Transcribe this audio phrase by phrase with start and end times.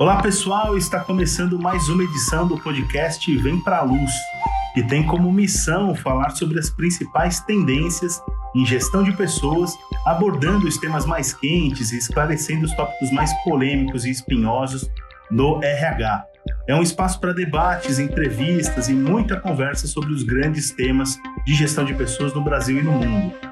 [0.00, 4.10] Olá pessoal, está começando mais uma edição do podcast Vem Pra Luz,
[4.72, 8.18] que tem como missão falar sobre as principais tendências
[8.56, 9.76] em gestão de pessoas,
[10.06, 14.90] abordando os temas mais quentes e esclarecendo os tópicos mais polêmicos e espinhosos
[15.30, 16.24] do RH.
[16.66, 21.84] É um espaço para debates, entrevistas e muita conversa sobre os grandes temas de gestão
[21.84, 23.49] de pessoas no Brasil e no mundo.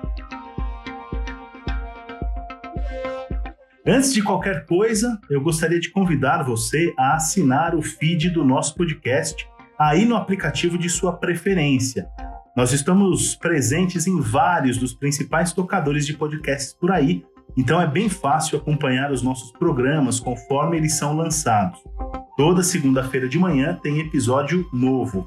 [3.91, 8.75] Antes de qualquer coisa, eu gostaria de convidar você a assinar o feed do nosso
[8.75, 9.49] podcast
[9.79, 12.07] aí no aplicativo de sua preferência.
[12.55, 17.25] Nós estamos presentes em vários dos principais tocadores de podcasts por aí,
[17.57, 21.81] então é bem fácil acompanhar os nossos programas conforme eles são lançados.
[22.37, 25.25] Toda segunda-feira de manhã tem episódio novo.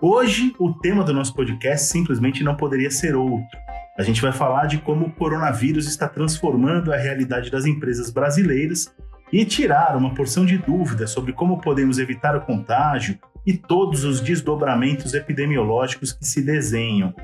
[0.00, 3.60] Hoje, o tema do nosso podcast simplesmente não poderia ser outro.
[3.96, 8.90] A gente vai falar de como o coronavírus está transformando a realidade das empresas brasileiras
[9.30, 14.20] e tirar uma porção de dúvidas sobre como podemos evitar o contágio e todos os
[14.20, 17.14] desdobramentos epidemiológicos que se desenham.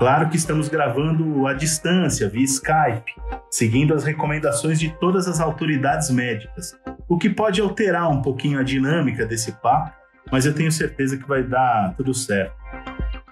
[0.00, 3.14] Claro que estamos gravando à distância, via Skype,
[3.48, 6.76] seguindo as recomendações de todas as autoridades médicas,
[7.08, 9.92] o que pode alterar um pouquinho a dinâmica desse papo,
[10.32, 12.54] mas eu tenho certeza que vai dar tudo certo.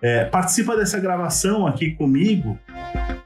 [0.02, 2.58] É, participa dessa gravação aqui comigo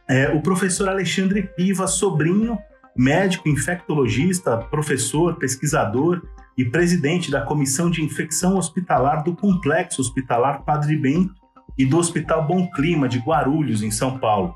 [0.08, 2.58] é, o professor Alexandre Piva, sobrinho,
[2.96, 6.22] médico infectologista, professor, pesquisador
[6.56, 11.34] e presidente da Comissão de Infecção Hospitalar do Complexo Hospitalar Padre Bento
[11.78, 14.54] e do Hospital Bom Clima de Guarulhos, em São Paulo.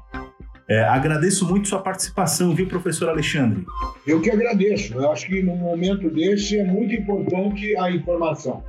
[0.68, 3.64] É, agradeço muito sua participação, viu, professor Alexandre?
[4.04, 4.94] Eu que agradeço.
[4.94, 8.64] Eu acho que num momento desse é muito importante a informação.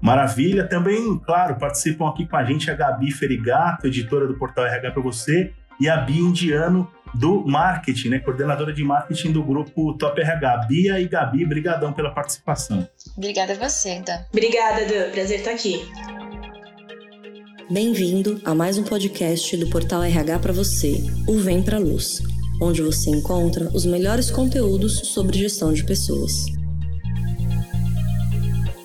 [0.00, 0.66] Maravilha.
[0.66, 5.02] Também, claro, participam aqui com a gente a Gabi Ferigato, editora do Portal RH para
[5.02, 10.66] você, e a Bia Indiano, do marketing, né, coordenadora de marketing do grupo Top RH.
[10.68, 12.88] Bia e Gabi, brigadão pela participação.
[13.16, 14.18] Obrigada a você, Dan.
[14.32, 15.10] Obrigada, Dan.
[15.10, 15.80] Prazer estar aqui.
[17.68, 22.20] Bem-vindo a mais um podcast do Portal RH para você, o Vem Pra Luz,
[22.60, 26.59] onde você encontra os melhores conteúdos sobre gestão de pessoas.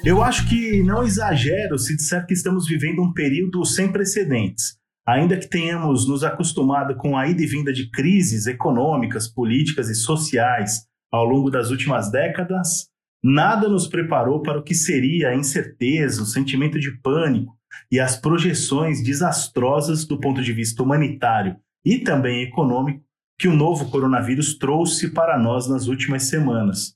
[0.06, 4.78] Eu acho que não exagero se disser que estamos vivendo um período sem precedentes.
[5.04, 9.96] Ainda que tenhamos nos acostumado com a ida e vinda de crises econômicas, políticas e
[9.96, 12.88] sociais ao longo das últimas décadas,
[13.24, 17.58] nada nos preparou para o que seria a incerteza, o sentimento de pânico
[17.92, 23.04] e as projeções desastrosas do ponto de vista humanitário e também econômico
[23.40, 26.96] que o novo coronavírus trouxe para nós nas últimas semanas.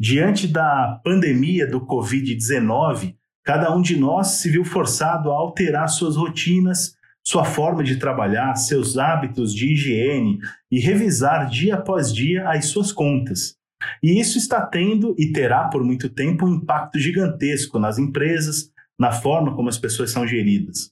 [0.00, 6.16] Diante da pandemia do Covid-19, cada um de nós se viu forçado a alterar suas
[6.16, 10.38] rotinas, sua forma de trabalhar, seus hábitos de higiene
[10.70, 13.56] e revisar dia após dia as suas contas.
[14.02, 19.12] E isso está tendo e terá por muito tempo um impacto gigantesco nas empresas, na
[19.12, 20.90] forma como as pessoas são geridas.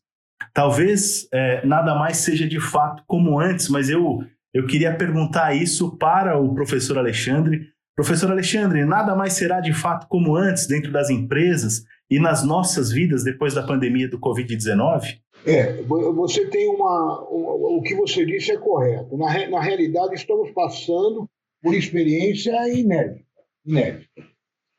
[0.52, 5.96] Talvez é, nada mais seja de fato como antes, mas eu, eu queria perguntar isso
[5.96, 11.10] para o professor Alexandre Professor Alexandre, nada mais será de fato como antes dentro das
[11.10, 15.18] empresas e nas nossas vidas depois da pandemia do Covid-19?
[15.44, 19.16] É, você tem uma, O que você disse é correto.
[19.16, 21.28] Na, na realidade, estamos passando
[21.60, 23.24] por experiência inédita.
[23.66, 24.08] inédita.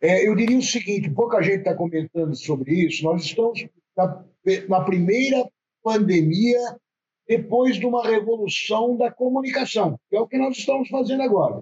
[0.02, 3.04] É, eu diria o seguinte: pouca gente está comentando sobre isso.
[3.04, 4.24] Nós estamos na,
[4.70, 5.46] na primeira
[5.84, 6.58] pandemia
[7.28, 11.62] depois de uma revolução da comunicação, que é o que nós estamos fazendo agora.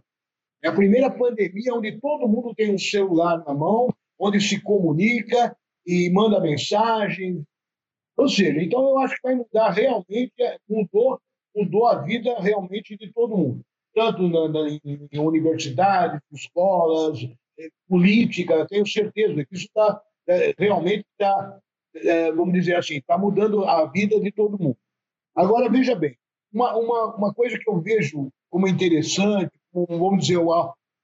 [0.63, 5.55] É a primeira pandemia onde todo mundo tem um celular na mão, onde se comunica
[5.85, 7.43] e manda mensagem.
[8.17, 11.19] Ou seja, então eu acho que vai mudar realmente, é, mudou,
[11.55, 13.61] mudou a vida realmente de todo mundo.
[13.93, 17.19] Tanto na, na, em universidades, escolas,
[17.59, 21.59] é, política, tenho certeza que isso está é, realmente está,
[22.35, 24.77] vamos dizer assim, está mudando a vida de todo mundo.
[25.33, 26.17] Agora, veja bem,
[26.51, 30.39] uma, uma, uma coisa que eu vejo como interessante, vamos dizer,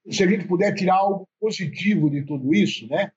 [0.10, 3.12] se a gente puder tirar algo positivo de tudo isso, né?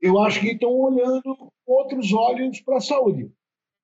[0.00, 3.30] Eu acho que estão olhando outros olhos para a saúde,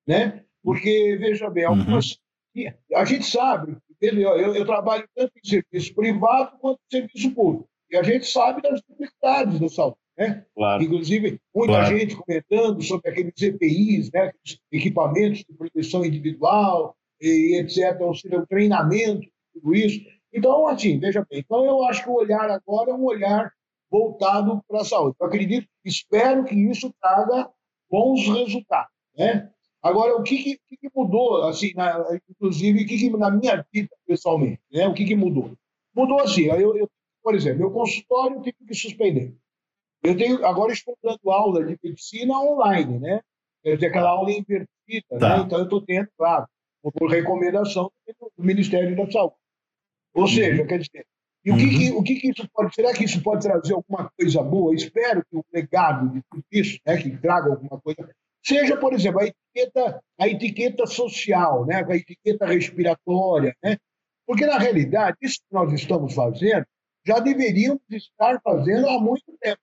[0.07, 0.43] né?
[0.63, 2.17] Porque veja bem, algumas
[2.55, 2.71] uhum.
[2.95, 3.77] a gente sabe?
[4.01, 8.61] Eu, eu, trabalho tanto em serviço privado quanto em serviço público e a gente sabe
[8.61, 9.97] das dificuldades da saúde.
[10.17, 10.45] Né?
[10.55, 10.83] Claro.
[10.83, 11.97] Inclusive, muita claro.
[11.97, 14.31] gente comentando sobre aqueles EPIs, né?
[14.71, 20.01] equipamentos de proteção individual, e etc., ou seja, o treinamento, tudo isso.
[20.35, 21.39] Então, assim, veja bem.
[21.39, 23.53] Então, eu acho que o olhar agora é um olhar
[23.89, 25.15] voltado para a saúde.
[25.17, 27.49] Eu acredito, espero que isso traga
[27.89, 29.49] bons resultados, né?
[29.81, 33.89] Agora, o que, que, que mudou, assim, na, inclusive, o que, que, na minha vida,
[34.05, 34.85] pessoalmente, né?
[34.87, 35.53] O que, que mudou?
[35.95, 36.89] Mudou assim, eu, eu,
[37.23, 39.33] por exemplo, meu consultório tive que suspender.
[40.03, 43.21] Eu tenho, agora estou dando aula de medicina online, né?
[43.63, 45.37] Quer dizer, aquela aula invertida, tá.
[45.37, 45.43] né?
[45.45, 46.45] Então eu estou tendo, claro,
[46.81, 47.89] por recomendação
[48.37, 49.35] do Ministério da Saúde.
[50.15, 50.27] Ou uhum.
[50.27, 51.05] seja, quer dizer,
[51.43, 51.97] e o, que, que, uhum.
[51.99, 54.73] o que, que, isso pode, será que isso pode trazer alguma coisa boa?
[54.73, 58.09] Espero que o legado de tudo isso, né, que traga alguma coisa,
[58.43, 63.77] seja, por exemplo, a etiqueta, a etiqueta social, né, a etiqueta respiratória, né?
[64.25, 66.65] Porque, na realidade, isso que nós estamos fazendo,
[67.05, 69.61] já deveríamos estar fazendo há muito tempo.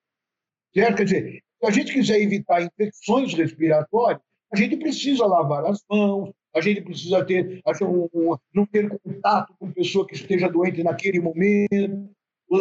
[0.72, 0.96] Certo?
[0.98, 4.20] Quer dizer, se a gente quiser evitar infecções respiratórias,
[4.52, 9.54] a gente precisa lavar as mãos, a gente precisa ter, um, um, não ter contato
[9.58, 12.10] com pessoa que esteja doente naquele momento,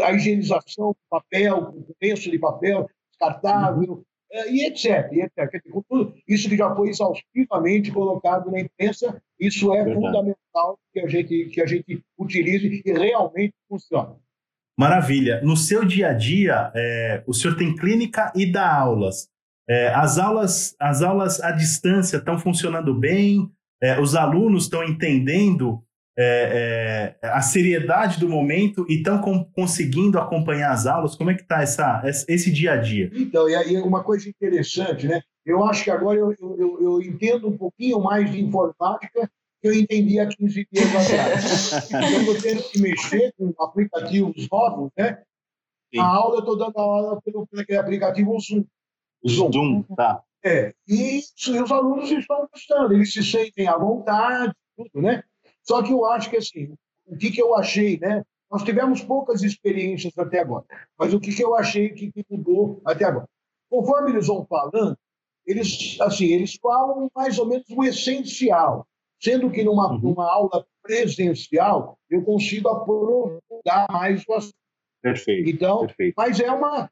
[0.04, 4.04] a higienização do papel, com lenço de papel descartável.
[4.34, 5.12] É, e etc.
[5.12, 5.62] E etc.
[6.26, 9.96] Isso que já foi exaustivamente colocado na imprensa, isso é Verdade.
[9.96, 14.16] fundamental que a, gente, que a gente utilize e realmente funcione.
[14.80, 15.42] Maravilha.
[15.44, 19.30] No seu dia a dia, é, o senhor tem clínica e dá aulas.
[19.68, 23.52] É, as aulas, as aulas à distância estão funcionando bem?
[23.82, 25.84] É, os alunos estão entendendo
[26.18, 29.20] é, é, a seriedade do momento e estão
[29.54, 31.16] conseguindo acompanhar as aulas?
[31.16, 31.64] Como é que está
[32.04, 33.10] esse dia a dia?
[33.14, 35.22] Então, e aí uma coisa interessante, né?
[35.46, 39.30] Eu acho que agora eu, eu, eu entendo um pouquinho mais de informática
[39.62, 41.86] que eu entendi há 15 dias atrás.
[41.90, 45.24] então, eu tenho que mexer com aplicativos novos, né?
[45.94, 46.00] Sim.
[46.00, 48.64] A aula, eu estou dando aula pelo, pelo aplicativo Zoom.
[49.28, 50.24] Zoom, Zoom tá.
[50.44, 55.24] É, e, e os alunos estão gostando, eles se sentem à vontade, tudo, né?
[55.64, 56.74] Só que eu acho que, assim,
[57.06, 58.24] o que, que eu achei, né?
[58.50, 60.66] Nós tivemos poucas experiências até agora,
[60.98, 63.28] mas o que, que eu achei que, que mudou até agora?
[63.70, 64.98] Conforme eles vão falando,
[65.46, 68.86] eles, assim, eles falam mais ou menos o essencial,
[69.22, 70.00] sendo que numa, uhum.
[70.00, 74.56] numa aula presencial eu consigo aprofundar mais o assunto.
[75.02, 75.50] Perfeito.
[75.50, 76.14] Então, perfeito.
[76.18, 76.90] mas é uma,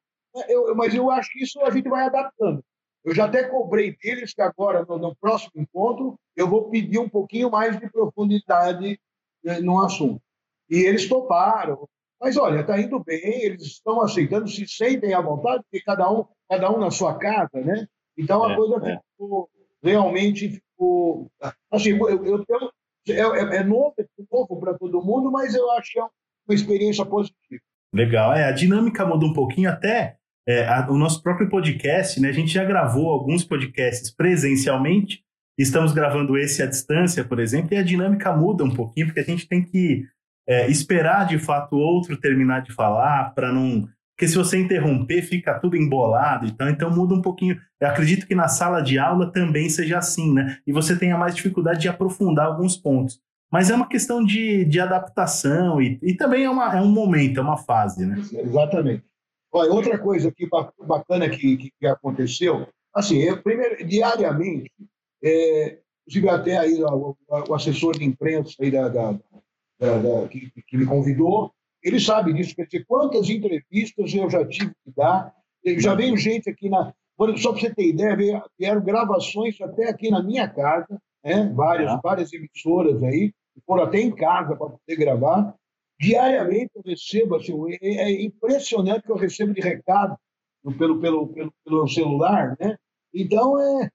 [0.48, 2.64] eu, mas eu acho que isso a gente vai adaptando.
[3.04, 7.10] Eu já até cobrei deles que agora, no, no próximo encontro, eu vou pedir um
[7.10, 9.00] pouquinho mais de profundidade
[9.44, 10.22] né, no assunto.
[10.70, 11.88] E eles toparam.
[12.20, 16.26] Mas, olha, está indo bem, eles estão aceitando, se sentem à vontade, porque cada um,
[16.50, 17.88] cada um na sua casa, né?
[18.18, 19.00] Então, a é, coisa é.
[19.12, 19.50] ficou,
[19.82, 21.32] realmente ficou...
[21.72, 22.72] Assim, eu, eu, eu
[23.08, 27.06] é, é, novo, é novo para todo mundo, mas eu acho que é uma experiência
[27.06, 27.62] positiva.
[27.94, 28.34] Legal.
[28.34, 30.19] É, a dinâmica muda um pouquinho até
[30.50, 32.30] é, a, o nosso próprio podcast, né?
[32.30, 35.22] A gente já gravou alguns podcasts presencialmente,
[35.56, 39.26] estamos gravando esse à distância, por exemplo, e a dinâmica muda um pouquinho, porque a
[39.26, 40.06] gente tem que
[40.48, 43.88] é, esperar de fato o outro terminar de falar para não.
[44.18, 47.56] Porque se você interromper, fica tudo embolado, então, então muda um pouquinho.
[47.80, 50.58] Eu acredito que na sala de aula também seja assim, né?
[50.66, 53.22] E você tenha mais dificuldade de aprofundar alguns pontos.
[53.52, 57.40] Mas é uma questão de, de adaptação e, e também é, uma, é um momento,
[57.40, 58.18] é uma fase, né?
[58.34, 59.04] Exatamente.
[59.52, 60.48] Olha, outra coisa que
[60.86, 64.72] bacana que, que, aconteceu, assim, eu, primeiro, diariamente,
[65.24, 69.12] é, tive até aí o, o, assessor de imprensa aí da, da,
[69.80, 71.52] da, da que, que, me convidou,
[71.84, 75.34] ele sabe disso, quer dizer, quantas entrevistas eu já tive que dar,
[75.78, 76.94] já veio gente aqui na...
[77.38, 81.52] Só para você ter ideia, vieram gravações até aqui na minha casa, né?
[81.54, 82.00] várias, ah.
[82.02, 83.34] várias emissoras aí,
[83.66, 85.54] foram até em casa para poder gravar,
[86.00, 90.18] Diariamente eu recebo, assim, é, é impressionante que eu recebo de recado
[90.78, 92.78] pelo, pelo, pelo, pelo celular, né?
[93.14, 93.90] Então, é,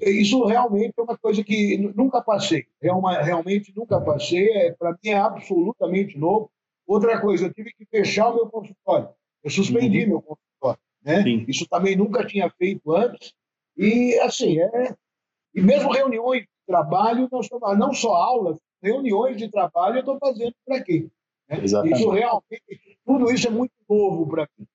[0.00, 2.66] é, isso realmente é uma coisa que nunca passei.
[2.80, 2.88] É
[3.22, 4.48] realmente nunca passei.
[4.52, 6.50] É, Para mim é absolutamente novo.
[6.86, 9.10] Outra coisa, eu tive que fechar o meu consultório.
[9.44, 10.08] Eu suspendi uhum.
[10.08, 10.80] meu consultório.
[11.02, 11.44] Né?
[11.46, 13.34] Isso também nunca tinha feito antes.
[13.76, 14.94] E, assim, é...
[15.54, 17.28] E mesmo reuniões de trabalho,
[17.76, 21.10] não só aulas, reuniões de trabalho eu estou fazendo por aqui.
[21.50, 21.98] Exatamente.
[21.98, 24.66] Isso realmente, tudo isso é muito novo para mim.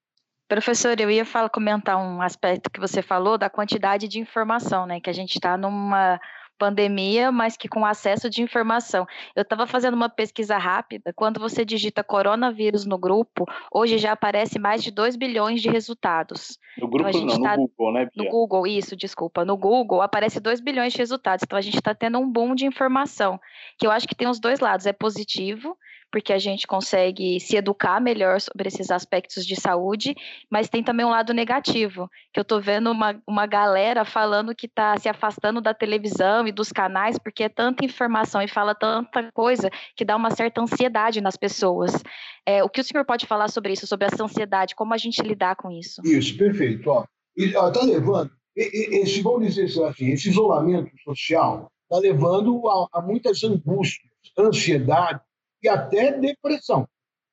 [0.47, 4.99] Professor, eu ia falar, comentar um aspecto que você falou da quantidade de informação, né?
[4.99, 6.19] Que a gente está numa
[6.57, 9.05] pandemia, mas que com acesso de informação.
[9.35, 14.57] Eu estava fazendo uma pesquisa rápida, quando você digita coronavírus no grupo, hoje já aparece
[14.59, 16.57] mais de 2 bilhões de resultados.
[16.77, 18.23] No grupo então, não, tá, no Google, né, Bia?
[18.23, 19.43] No Google, isso, desculpa.
[19.43, 22.65] No Google aparece 2 bilhões de resultados, então a gente está tendo um boom de
[22.65, 23.39] informação,
[23.77, 25.77] que eu acho que tem os dois lados, é positivo,
[26.15, 30.15] porque a gente consegue se educar melhor sobre esses aspectos de saúde,
[30.49, 34.65] mas tem também um lado negativo, que eu estou vendo uma, uma galera falando que
[34.65, 39.29] está se afastando da televisão e dos canais, porque é tanta informação e fala tanta
[39.33, 42.01] coisa que dá uma certa ansiedade nas pessoas.
[42.45, 45.21] É, o que o senhor pode falar sobre isso, sobre essa ansiedade, como a gente
[45.21, 46.01] lidar com isso?
[46.05, 47.05] Isso, perfeito.
[47.35, 54.09] Está levando, esse, vamos dizer assim, esse isolamento social está levando a, a muitas angústias,
[54.39, 55.19] ansiedade,
[55.65, 56.87] e até depressão.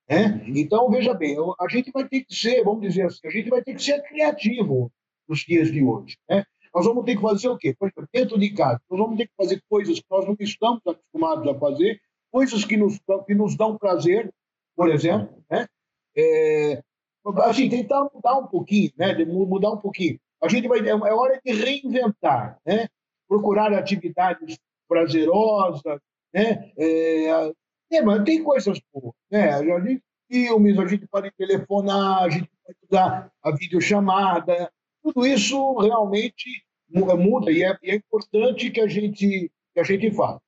[0.09, 0.43] Né?
[0.49, 3.63] Então, veja bem, a gente vai ter que ser, vamos dizer assim, a gente vai
[3.63, 4.91] ter que ser criativo
[5.29, 6.17] nos dias de hoje.
[6.29, 6.45] Né?
[6.75, 7.77] Nós vamos ter que fazer o quê?
[8.13, 11.59] Dentro de casa, nós vamos ter que fazer coisas que nós não estamos acostumados a
[11.59, 14.33] fazer, coisas que nos, que nos dão prazer,
[14.75, 15.45] por exemplo.
[15.51, 15.67] Né?
[16.17, 16.83] É,
[17.45, 19.15] assim, tentar mudar um pouquinho, né?
[19.25, 20.19] mudar um pouquinho.
[20.43, 22.89] A gente vai, é hora de reinventar, né?
[23.29, 24.59] procurar atividades
[24.89, 26.01] prazerosas,
[26.35, 26.73] né?
[26.77, 27.53] É,
[27.93, 29.53] é, mas tem coisas boas, né?
[29.53, 34.73] A gente filmes, a gente pode telefonar, a gente pode usar a videochamada,
[35.03, 40.41] tudo isso realmente muda e é, é importante que a gente que a gente faça.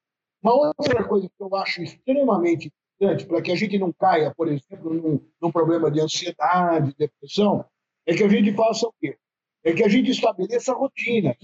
[0.42, 2.70] Uma outra coisa que eu acho extremamente
[3.00, 7.64] importante para que a gente não caia, por exemplo, num, num problema de ansiedade, depressão,
[8.06, 9.16] é que a gente faça o quê?
[9.64, 11.36] É que a gente estabeleça rotinas.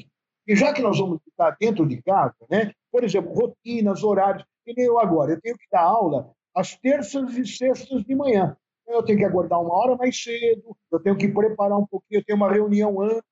[0.47, 2.73] E já que nós vamos estar dentro de casa, né?
[2.92, 7.37] por exemplo, rotinas, horários, que nem eu agora, eu tenho que dar aula às terças
[7.37, 8.57] e sextas de manhã.
[8.87, 12.25] Eu tenho que aguardar uma hora mais cedo, eu tenho que preparar um pouquinho, eu
[12.25, 13.23] tenho uma reunião antes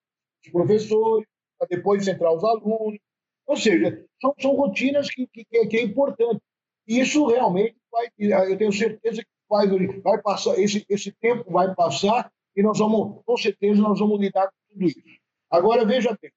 [0.43, 1.27] de professores,
[1.59, 2.99] para depois entrar os alunos.
[3.47, 6.41] Ou seja, são, são rotinas que, que, que é importante.
[6.87, 8.09] E isso realmente vai,
[8.51, 9.67] eu tenho certeza que vai,
[10.01, 14.47] vai passar, esse, esse tempo vai passar e nós vamos, com certeza, nós vamos lidar
[14.47, 15.21] com tudo isso.
[15.51, 16.31] Agora, veja bem,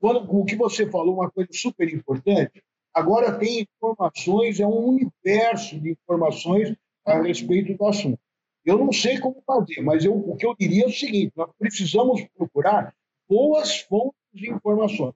[0.00, 2.62] quando, o que você falou, uma coisa super importante,
[2.94, 6.74] agora tem informações, é um universo de informações
[7.04, 8.18] a respeito do assunto.
[8.64, 11.50] Eu não sei como fazer, mas eu, o que eu diria é o seguinte: nós
[11.58, 12.94] precisamos procurar
[13.28, 15.14] boas fontes de informações.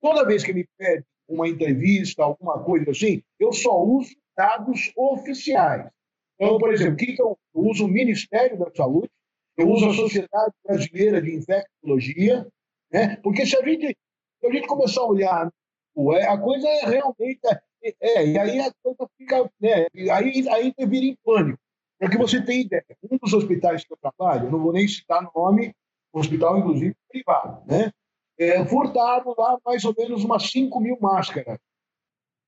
[0.00, 5.88] Toda vez que me pede uma entrevista, alguma coisa assim, eu só uso dados oficiais.
[6.34, 9.10] Então, por exemplo, que eu, eu uso o Ministério da Saúde,
[9.56, 12.46] eu uso a Sociedade Brasileira de Infectologia,
[12.90, 13.16] né?
[13.16, 13.96] porque se a gente
[14.40, 15.52] se a gente começar a olhar,
[16.28, 17.40] a coisa é realmente.
[17.82, 19.50] É, é, e aí a coisa fica.
[19.60, 21.58] Né, aí, aí vira em pânico.
[21.98, 25.28] Para que você tenha ideia, um dos hospitais que eu trabalho, não vou nem citar
[25.34, 25.74] nome,
[26.12, 27.92] hospital, inclusive, privado, né?
[28.38, 31.58] É, furtaram lá mais ou menos umas 5 mil máscaras.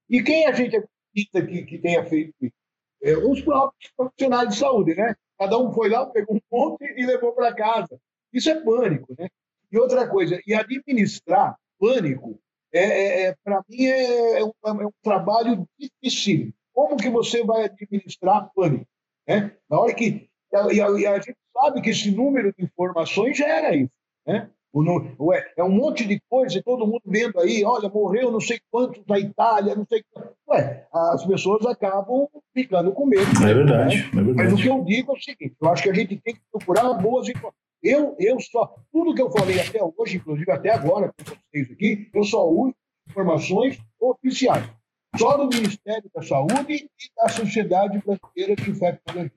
[0.09, 2.55] E quem a gente acredita que, que tenha feito isso?
[3.03, 5.15] É, os próprios profissionais de saúde, né?
[5.39, 8.01] Cada um foi lá, pegou um monte e levou para casa.
[8.33, 9.29] Isso é pânico, né?
[9.71, 12.39] E outra coisa, e administrar pânico,
[12.73, 16.53] é, é, é para mim, é, é, um, é, um, trabalho difícil.
[16.73, 18.87] Como que você vai administrar pânico?
[19.29, 19.53] Né?
[19.69, 20.29] Na hora que.
[20.53, 23.93] E a, e a, gente sabe que esse número de informações gera isso.
[24.27, 24.51] Né?
[24.75, 28.59] É, é um monte de coisa, e todo mundo vendo aí, olha, morreu não sei
[28.71, 30.33] quantos na Itália, não sei quantos.
[30.49, 33.27] Ué, as pessoas acabam ficando com medo.
[33.45, 34.03] É verdade, né?
[34.03, 34.35] é verdade.
[34.35, 36.41] Mas o que eu digo é o seguinte: eu acho que a gente tem que
[36.51, 37.62] procurar boas informações.
[37.83, 42.09] Eu, eu só, tudo que eu falei até hoje, inclusive até agora com vocês aqui,
[42.15, 42.75] eu só uso
[43.09, 44.71] informações oficiais.
[45.17, 49.33] Só do Ministério da Saúde e da Sociedade Brasileira de Infectologia.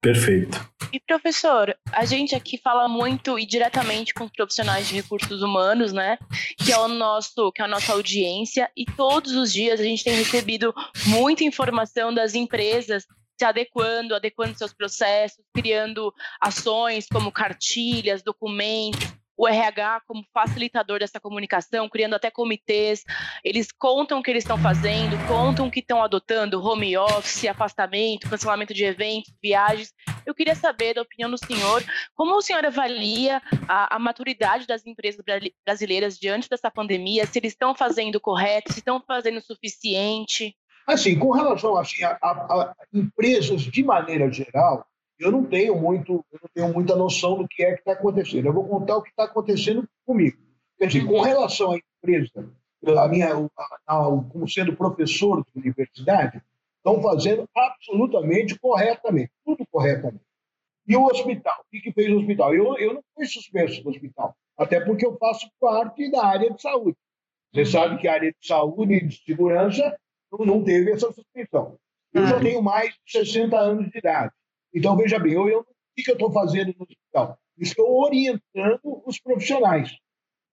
[0.00, 0.74] Perfeito.
[0.92, 5.92] E professor, a gente aqui fala muito e diretamente com os profissionais de recursos humanos,
[5.92, 6.18] né?
[6.58, 10.04] Que é o nosso, que é a nossa audiência, e todos os dias a gente
[10.04, 10.74] tem recebido
[11.06, 13.06] muita informação das empresas
[13.38, 21.20] se adequando, adequando seus processos, criando ações como cartilhas, documentos, o RH como facilitador dessa
[21.20, 23.04] comunicação, criando até comitês.
[23.42, 28.28] Eles contam o que eles estão fazendo, contam o que estão adotando, home office, afastamento,
[28.30, 29.92] cancelamento de eventos, viagens.
[30.24, 34.86] Eu queria saber da opinião do senhor, como o senhor avalia a, a maturidade das
[34.86, 35.22] empresas
[35.64, 40.56] brasileiras diante dessa pandemia, se eles estão fazendo correto, se estão fazendo o suficiente?
[40.86, 44.86] Assim, com relação assim, a, a, a, empresas de maneira geral,
[45.18, 48.46] eu não tenho muito, eu não tenho muita noção do que é que está acontecendo.
[48.46, 50.36] Eu vou contar o que está acontecendo comigo.
[50.78, 52.50] Quer dizer, com relação à empresa,
[52.98, 53.28] a minha,
[54.30, 56.42] como sendo professor de universidade,
[56.76, 60.24] estão fazendo absolutamente corretamente, tudo corretamente.
[60.86, 61.64] E o hospital?
[61.72, 62.54] O que fez o hospital?
[62.54, 66.60] Eu, eu não fui suspenso do hospital, até porque eu faço parte da área de
[66.60, 66.96] saúde.
[67.54, 69.96] Você sabe que a área de saúde e de segurança
[70.38, 71.78] não teve essa suspensão.
[72.12, 74.32] Eu já tenho mais de 60 anos de idade.
[74.72, 77.38] Então, veja bem, eu, eu, o que eu estou fazendo no hospital?
[77.58, 79.96] Estou orientando os profissionais.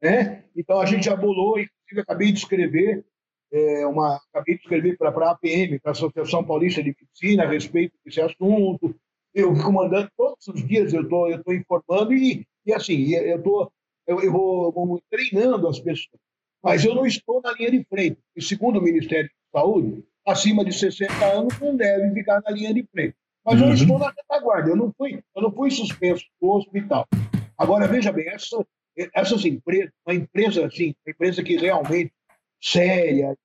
[0.01, 0.45] Né?
[0.55, 3.05] Então, a gente já bolou, inclusive, acabei de escrever
[3.51, 7.49] é, uma, acabei de escrever para a APM, para a Associação Paulista de Medicina, a
[7.49, 8.95] respeito desse assunto.
[9.33, 13.71] Eu fico mandando todos os dias, eu tô, estou informando e, e assim, eu, tô,
[14.07, 16.19] eu, eu vou, vou treinando as pessoas.
[16.63, 18.19] Mas eu não estou na linha de frente.
[18.35, 22.83] E segundo o Ministério saúde, acima de 60 anos não deve ficar na linha de
[22.91, 23.15] frente.
[23.45, 23.69] Mas uhum.
[23.69, 27.07] eu estou na retaguarda, eu não fui, eu não fui suspenso do hospital.
[27.57, 28.63] Agora, veja bem, essa,
[29.13, 32.11] essas empresas, uma empresa assim, uma empresa que realmente
[32.61, 33.35] séria,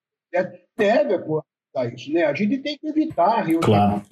[0.77, 2.25] deve apontar isso, né?
[2.25, 4.03] A gente tem que evitar reuniões, claro.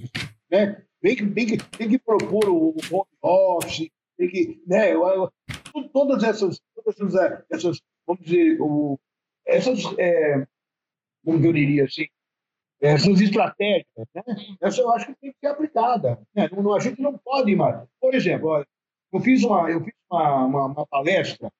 [0.50, 0.82] né?
[1.02, 4.92] Tem que, tem que, tem que propor o home office, tem que, né,
[5.92, 8.98] todas essas, todas essas, essas vamos dizer, o,
[9.46, 10.46] essas, é,
[11.24, 12.06] como eu diria assim,
[12.80, 14.22] essas estratégias, né?
[14.60, 16.20] Essa eu acho que tem que ser aplicada.
[16.34, 16.48] Né?
[16.52, 17.86] Não, a gente não pode mais.
[18.00, 18.64] Por exemplo,
[19.12, 21.50] eu fiz uma, eu fiz uma, uma, uma palestra,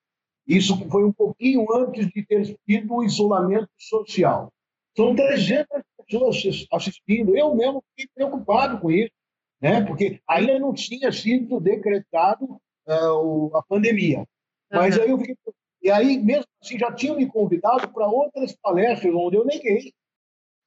[0.47, 4.52] isso foi um pouquinho antes de ter tido o isolamento social.
[4.97, 5.66] São 300
[6.06, 7.37] pessoas assistindo.
[7.37, 9.12] Eu mesmo fiquei preocupado com isso,
[9.61, 9.83] né?
[9.85, 14.25] porque ainda não tinha sido decretado uh, a pandemia.
[14.71, 15.02] Mas uhum.
[15.02, 15.37] aí eu fiquei.
[15.85, 19.93] E aí, mesmo assim, já tinham me convidado para outras palestras onde eu neguei.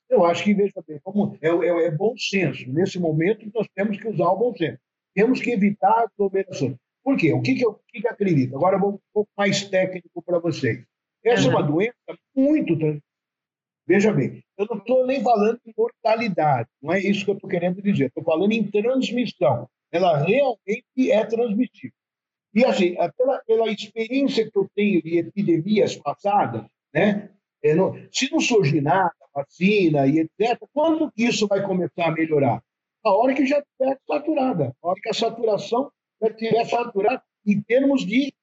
[0.08, 2.72] Eu acho que, veja bem, como é, é, é, bom senso.
[2.72, 4.78] Nesse momento, nós temos que usar o bom senso.
[5.16, 6.76] Temos que evitar aglomerações.
[7.04, 7.34] Por quê?
[7.34, 8.56] O que, que eu, que, que acredito?
[8.56, 10.86] Agora eu vou um pouco mais técnico para vocês.
[11.26, 11.52] Essa uhum.
[11.52, 13.02] é uma doença muito.
[13.88, 17.50] Veja bem, eu não estou nem falando de mortalidade, não é isso que eu estou
[17.50, 18.08] querendo dizer.
[18.08, 19.68] Estou falando em transmissão.
[19.92, 21.97] Ela realmente é transmissível.
[22.58, 27.30] E assim, pela, pela experiência que eu tenho de epidemias passadas, né,
[28.12, 32.64] se não surgir nada, vacina e etc., quando que isso vai começar a melhorar?
[33.06, 37.62] A hora que já estiver saturada, a hora que a saturação já estiver saturada em
[37.62, 38.34] termos de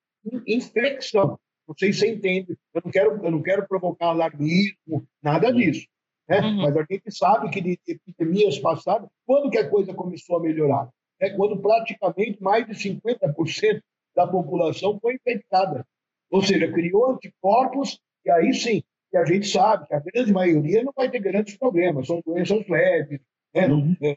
[0.46, 1.36] infecção.
[1.66, 2.56] Não sei se você entende.
[2.72, 5.88] Eu não quero, eu não quero provocar alarmismo, nada disso.
[6.28, 6.38] Né?
[6.38, 6.62] Uhum.
[6.62, 10.88] Mas a gente sabe que de epidemias passadas, quando que a coisa começou a melhorar?
[11.20, 13.82] É quando praticamente mais de 50%
[14.14, 15.86] da população foi infectada.
[16.30, 20.82] Ou seja, criou anticorpos, e aí sim, que a gente sabe que a grande maioria
[20.82, 23.20] não vai ter grandes problemas, são doenças leves,
[23.54, 23.68] né?
[23.68, 23.96] uhum.
[24.02, 24.16] é,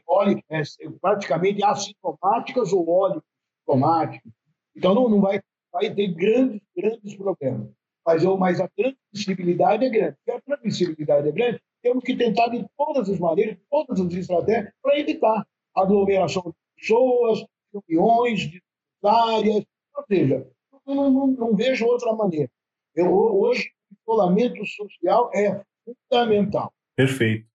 [0.50, 0.62] é,
[1.00, 4.32] praticamente assintomáticas ou óleo-sintomáticas.
[4.76, 5.40] Então, não, não vai,
[5.72, 7.70] vai ter grandes, grandes problemas.
[8.04, 10.16] Mas, eu, mas a transmissibilidade é grande.
[10.24, 14.72] Se a transmissibilidade é grande, temos que tentar de todas as maneiras, todas as estratégias,
[14.82, 18.50] para evitar aglomeração de pessoas, reuniões
[19.04, 19.64] áreas.
[19.98, 20.46] Ou seja,
[20.86, 22.48] não, não, não vejo outra maneira.
[22.94, 26.72] Eu, hoje, isolamento social é fundamental.
[26.96, 27.46] Perfeito.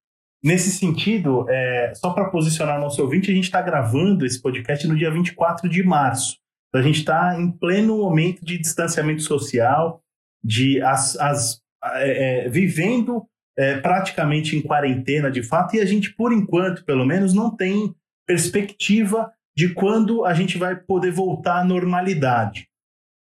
[0.44, 4.98] Nesse sentido, é, só para posicionar nosso ouvinte, a gente está gravando esse podcast no
[4.98, 6.38] dia 24 de março.
[6.68, 10.02] Então, a gente está em pleno momento de distanciamento social,
[10.44, 11.62] de as, as
[11.96, 13.26] é, é, vivendo
[13.58, 17.96] é, praticamente em quarentena de fato, e a gente, por enquanto, pelo menos, não tem
[18.28, 22.68] perspectiva de quando a gente vai poder voltar à normalidade.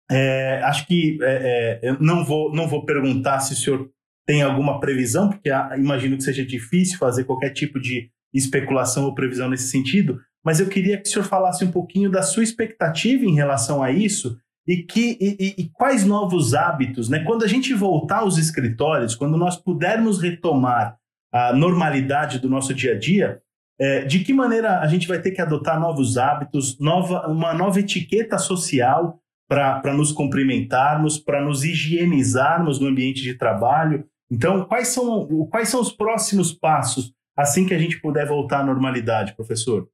[0.09, 3.89] É, acho que é, é, eu não vou, não vou perguntar se o senhor
[4.25, 9.15] tem alguma previsão, porque a, imagino que seja difícil fazer qualquer tipo de especulação ou
[9.15, 13.25] previsão nesse sentido, mas eu queria que o senhor falasse um pouquinho da sua expectativa
[13.25, 17.23] em relação a isso e, que, e, e quais novos hábitos, né?
[17.23, 20.97] Quando a gente voltar aos escritórios, quando nós pudermos retomar
[21.31, 23.41] a normalidade do nosso dia a dia,
[23.79, 27.79] é, de que maneira a gente vai ter que adotar novos hábitos, nova, uma nova
[27.79, 34.07] etiqueta social para nos cumprimentarmos, para nos higienizarmos no ambiente de trabalho.
[34.31, 38.65] Então, quais são, quais são os próximos passos assim que a gente puder voltar à
[38.65, 39.87] normalidade, professor?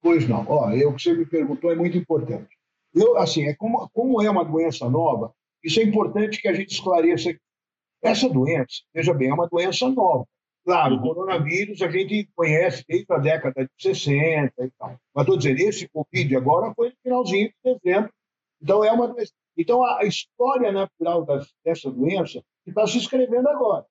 [0.00, 0.44] Pois não.
[0.46, 2.48] Ó, eu que você me perguntou é muito importante.
[2.94, 6.72] Eu, assim, é como, como é uma doença nova, isso é importante que a gente
[6.72, 7.34] esclareça.
[8.00, 10.24] Essa doença, veja bem, é uma doença nova.
[10.68, 14.98] Claro, o coronavírus a gente conhece desde a década de 60 e tal.
[15.14, 18.12] Mas estou dizendo, esse Covid agora foi no finalzinho de dezembro
[18.60, 19.32] então, é uma doença.
[19.56, 21.26] Então, a história natural
[21.64, 23.84] dessa doença está se escrevendo agora.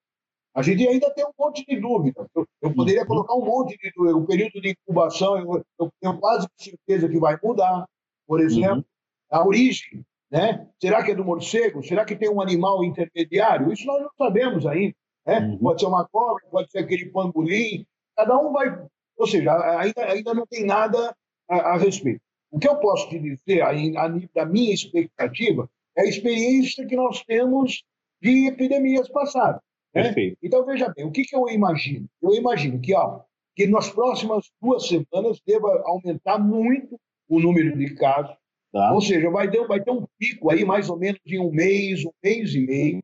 [0.54, 2.26] A gente ainda tem um monte de dúvidas.
[2.34, 3.06] Eu, eu, poderia uhum.
[3.06, 4.16] colocar um monte de dúvidas.
[4.16, 7.86] O período de incubação, eu, eu tenho quase certeza que vai mudar.
[8.26, 8.84] Por exemplo, uhum.
[9.30, 10.04] a origem.
[10.30, 10.68] Né?
[10.80, 11.82] Será que é do morcego?
[11.82, 13.72] Será que tem um animal intermediário?
[13.72, 14.94] Isso nós não sabemos ainda.
[15.28, 15.40] Né?
[15.40, 15.58] Uhum.
[15.58, 17.86] Pode ser uma cobra, pode ser aquele pangolim.
[18.16, 18.82] Cada um vai.
[19.18, 21.14] Ou seja, ainda, ainda não tem nada
[21.48, 22.22] a, a respeito.
[22.50, 26.96] O que eu posso te dizer, a, a, da minha expectativa, é a experiência que
[26.96, 27.84] nós temos
[28.22, 29.60] de epidemias passadas.
[29.94, 30.34] Né?
[30.42, 32.06] Então, veja bem, o que, que eu imagino?
[32.22, 33.20] Eu imagino que, ó,
[33.54, 38.34] que nas próximas duas semanas deva aumentar muito o número de casos.
[38.72, 38.92] Tá.
[38.94, 42.04] Ou seja, vai ter, vai ter um pico aí mais ou menos de um mês,
[42.04, 43.02] um mês e meio.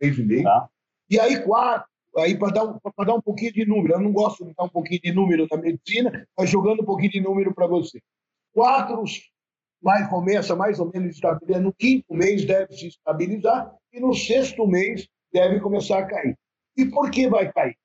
[0.00, 0.42] Mês e meio.
[0.42, 0.68] Tá.
[1.10, 3.94] E aí, quatro, aí para dar, um, dar um pouquinho de número.
[3.94, 7.12] Eu não gosto de dar um pouquinho de número na medicina, mas jogando um pouquinho
[7.12, 8.00] de número para você.
[8.52, 9.02] Quatro,
[9.82, 11.62] mais começa mais ou menos estabilizar.
[11.62, 16.36] No quinto mês deve se estabilizar e no sexto mês deve começar a cair.
[16.76, 17.76] E por que vai cair?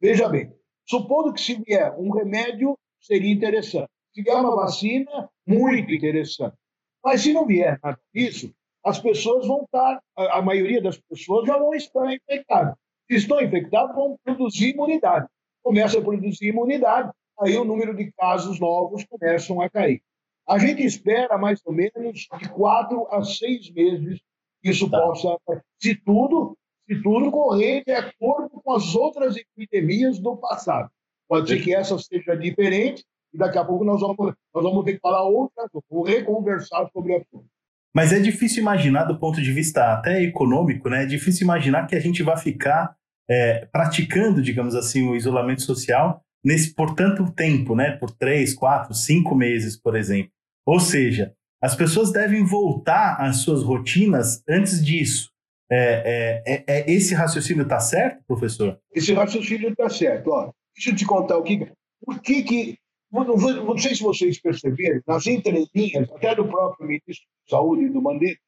[0.00, 0.52] Veja bem,
[0.86, 3.90] supondo que se vier um remédio, seria interessante.
[4.14, 6.56] Se vier uma vacina, muito interessante.
[7.04, 11.56] Mas se não vier nada disso, as pessoas vão estar, a maioria das pessoas já
[11.56, 12.74] vão estar infectadas.
[13.10, 15.26] Se estão infectadas, vão produzir imunidade.
[15.62, 20.02] Começa a produzir imunidade, aí o número de casos novos começam a cair.
[20.46, 24.20] A gente espera mais ou menos de quatro a seis meses
[24.62, 25.00] que isso tá.
[25.00, 25.38] possa,
[25.80, 30.90] se tudo, se tudo correr de acordo com as outras epidemias do passado.
[31.26, 34.94] Pode ser que essa seja diferente e daqui a pouco nós vamos, nós vamos ter
[34.94, 37.53] que falar outra coisa, vamos reconversar sobre o assunto.
[37.94, 41.04] Mas é difícil imaginar, do ponto de vista até econômico, né?
[41.04, 42.96] É difícil imaginar que a gente vai ficar
[43.30, 47.92] é, praticando, digamos assim, o isolamento social nesse por tanto tempo, né?
[47.92, 50.30] Por três, quatro, cinco meses, por exemplo.
[50.66, 55.30] Ou seja, as pessoas devem voltar às suas rotinas antes disso.
[55.70, 58.78] É, é, é, é esse raciocínio está certo, professor?
[58.94, 60.28] Esse raciocínio está certo.
[60.30, 61.70] Ó, deixa eu te contar o que.
[62.04, 62.78] Por que que.
[63.22, 68.40] Não, sei se vocês perceberam, nas entrelinhas, até do próprio ministro da Saúde, do Mandetta,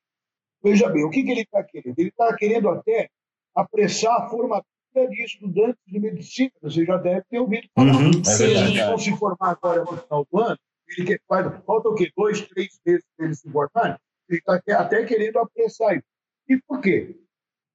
[0.62, 1.94] veja bem, o que, que ele está querendo?
[1.96, 3.08] Ele está querendo até
[3.54, 4.66] apressar a formatura
[5.08, 6.50] de estudantes de medicina.
[6.62, 7.94] Você já deve ter ouvido falar.
[7.94, 11.20] Uhum, é se eles vão se formar agora no final do ano, ele quer,
[11.64, 12.10] falta o quê?
[12.16, 13.96] Dois, três meses para eles se formarem?
[14.28, 16.06] Ele está até querendo apressar isso.
[16.48, 17.16] E por quê?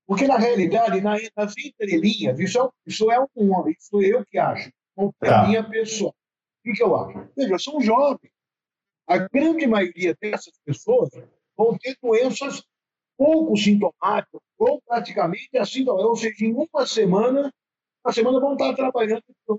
[0.06, 5.10] Porque, na realidade, nas entrelinhas, isso é, isso é um isso eu que acho, com
[5.20, 5.44] tá.
[5.44, 6.14] a minha pessoa.
[6.66, 7.30] O que, eu acho?
[7.36, 8.32] Veja, são jovens.
[9.08, 11.10] A grande maioria dessas pessoas
[11.58, 12.64] vão ter doenças
[13.18, 16.10] pouco sintomáticas, ou praticamente assintomáticas.
[16.10, 17.54] Ou seja, em uma semana,
[18.06, 19.24] uma semana vão estar trabalhando.
[19.48, 19.58] Não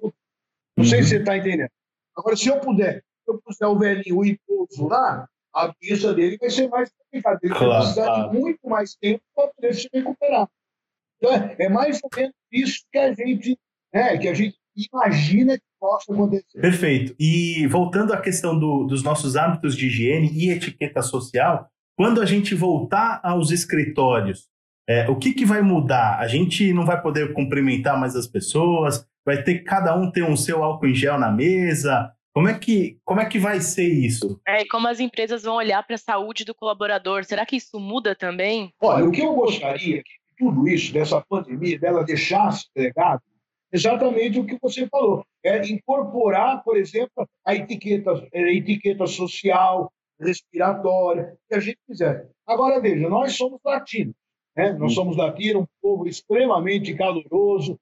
[0.79, 0.85] uhum.
[0.85, 1.71] sei se você está entendendo.
[2.17, 6.37] Agora, se eu puder, se eu puser o velhinho, o idoso lá, a vista dele
[6.39, 7.39] vai ser mais complicada.
[7.43, 8.31] Ele claro, vai precisar claro.
[8.31, 10.49] de muito mais tempo para poder se recuperar.
[11.19, 13.59] Então, é, é mais ou menos isso que a gente,
[13.93, 16.61] é, que a gente imagina que possa acontecer.
[16.61, 17.15] Perfeito.
[17.19, 22.27] E voltando à questão do, dos nossos hábitos de higiene e etiqueta social, quando a
[22.27, 24.49] gente voltar aos escritórios,
[24.89, 26.19] é, o que, que vai mudar?
[26.19, 30.37] A gente não vai poder cumprimentar mais as pessoas, vai ter cada um ter um
[30.37, 34.41] seu álcool em gel na mesa, como é que, como é que vai ser isso?
[34.49, 37.25] É, e como as empresas vão olhar para a saúde do colaborador?
[37.25, 38.73] Será que isso muda também?
[38.81, 43.21] Olha, o que eu gostaria que tudo isso, dessa pandemia, dela deixasse legado,
[43.73, 45.25] exatamente o que você falou.
[45.45, 52.29] É incorporar, por exemplo, a etiqueta, a etiqueta social, respiratória, que a gente quiser.
[52.47, 54.15] Agora, veja, nós somos latinos.
[54.57, 54.73] Né?
[54.73, 57.79] Nós somos latinos, um povo extremamente caloroso,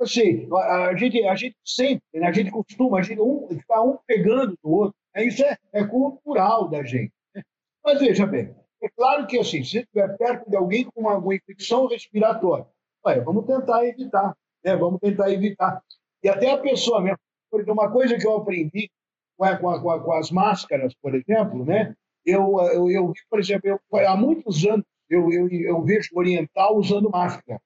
[0.00, 3.82] assim, a, a, gente, a gente sempre, né, a gente costuma, a gente um, ficar
[3.82, 4.94] um pegando do outro.
[5.14, 7.12] Né, isso é, é cultural da gente.
[7.34, 7.42] Né?
[7.84, 11.34] Mas veja bem, é claro que assim, se estiver perto de alguém com uma, uma
[11.34, 12.66] infecção respiratória,
[13.04, 14.76] olha, vamos tentar evitar, né?
[14.76, 15.82] vamos tentar evitar.
[16.22, 17.18] E até a pessoa mesmo,
[17.50, 18.90] porque uma coisa que eu aprendi
[19.36, 21.94] com, com, com as máscaras, por exemplo, né?
[22.24, 27.10] eu, eu, eu por exemplo, eu, há muitos anos eu, eu, eu vejo oriental usando
[27.10, 27.60] máscara.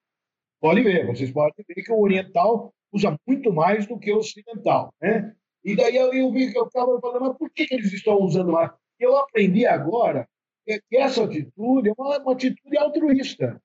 [0.61, 4.93] Pode ver, vocês podem ver que o oriental usa muito mais do que o ocidental,
[5.01, 5.35] né?
[5.63, 8.21] E daí eu, eu vi que eu estava falando, mas por que, que eles estão
[8.21, 8.71] usando mais?
[8.99, 10.27] Eu aprendi agora
[10.65, 13.61] que essa atitude é uma, uma atitude altruísta.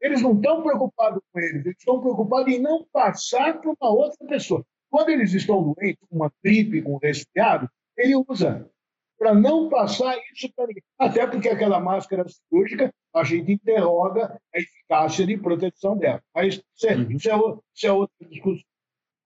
[0.00, 4.26] Eles não estão preocupados com eles, eles estão preocupados em não passar para uma outra
[4.26, 4.64] pessoa.
[4.90, 8.70] Quando eles estão doentes, com uma gripe, com um resfriado, ele usa
[9.18, 10.82] para não passar isso para ninguém.
[10.98, 16.22] Até porque aquela máscara cirúrgica, a gente interroga a eficácia de proteção dela.
[16.34, 17.10] Mas isso é, uhum.
[17.10, 17.34] isso é,
[17.74, 18.64] isso é outra discussão.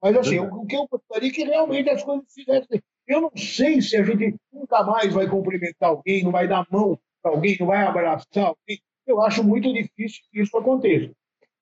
[0.01, 2.81] Mas assim, o que eu gostaria é que realmente as coisas fizessem.
[3.07, 6.97] Eu não sei se a gente nunca mais vai cumprimentar alguém, não vai dar mão
[7.21, 8.81] para alguém, não vai abraçar alguém.
[9.11, 11.11] Eu acho muito difícil que isso aconteça.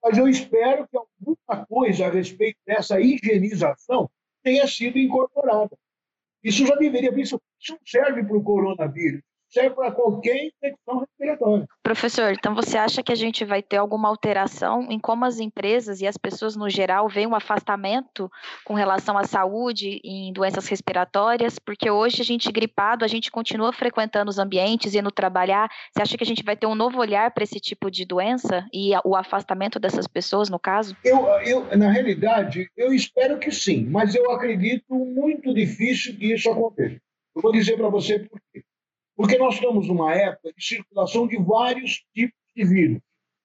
[0.02, 4.10] Mas eu espero que alguma coisa a respeito dessa higienização
[4.44, 5.76] tenha sido incorporada.
[6.44, 11.68] Isso já deveria, isso, não serve para o coronavírus, serve para qualquer infecção respiratória.
[11.84, 16.02] Professor, então você acha que a gente vai ter alguma alteração em como as empresas
[16.02, 18.32] e as pessoas no geral veem o afastamento
[18.64, 21.58] com relação à saúde em doenças respiratórias?
[21.58, 25.70] Porque hoje a gente gripado, a gente continua frequentando os ambientes, indo trabalhar.
[25.92, 28.66] Você acha que a gente vai ter um novo olhar para esse tipo de doença
[28.74, 30.96] e o afastamento dessas pessoas, no caso?
[31.04, 36.50] Eu, eu, na realidade, eu espero que sim, mas eu acredito muito difícil que isso
[36.50, 37.00] aconteça.
[37.36, 38.64] Eu vou dizer para você por quê.
[39.20, 43.02] Porque nós estamos numa época de circulação de vários tipos de vírus.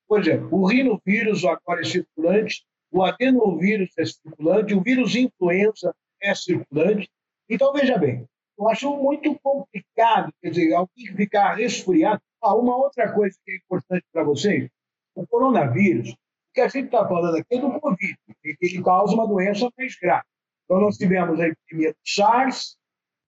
[0.06, 6.32] Por exemplo, o rinovírus agora é circulante, o adenovírus é circulante, o vírus influenza é
[6.32, 7.10] circulante.
[7.50, 8.24] Então, veja bem,
[8.56, 12.22] eu acho muito complicado, quer dizer, alguém ficar resfriado.
[12.40, 14.70] Ah, uma outra coisa que é importante para vocês,
[15.12, 16.16] o coronavírus, o
[16.54, 19.96] que a gente está falando aqui é do Covid, que ele causa uma doença mais
[19.96, 20.24] grave.
[20.66, 22.76] Então, nós tivemos a epidemia do SARS,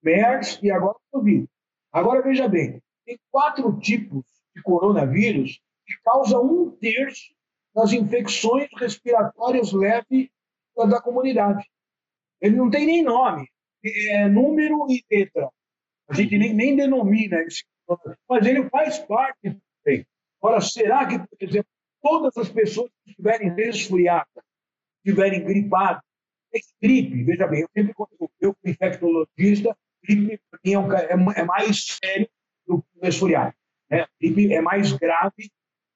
[0.01, 1.49] MERS e agora o Covid.
[1.93, 7.35] Agora, veja bem, tem quatro tipos de coronavírus que causam um terço
[7.75, 10.29] das infecções respiratórias leves
[10.77, 11.65] da comunidade.
[12.41, 13.49] Ele não tem nem nome.
[13.85, 15.51] é número e letra.
[16.09, 17.65] A gente nem, nem denomina esse
[18.29, 20.05] mas ele faz parte também.
[20.41, 21.71] Agora, será que, por exemplo,
[22.03, 24.45] todas as pessoas que estiverem resfriadas,
[25.05, 26.03] estiverem gripadas,
[26.55, 31.99] é gripe, veja bem, eu sempre quando eu infectologista, gripe é, um, é, é, mais
[32.03, 32.29] sério
[32.67, 33.55] do que o resfriado.
[33.91, 34.07] Né?
[34.21, 35.51] Gripe é mais grave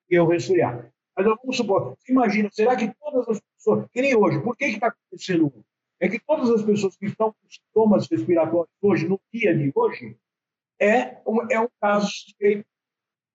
[0.09, 0.91] que o resfriado.
[1.17, 4.89] Mas vamos supor, imagina, será que todas as pessoas, que nem hoje, por que está
[4.89, 5.65] acontecendo isso?
[6.01, 10.17] É que todas as pessoas que estão com sintomas respiratórios hoje, no dia de hoje,
[10.81, 12.65] é um, é um caso suspeito.